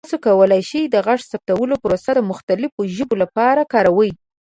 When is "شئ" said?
0.69-0.81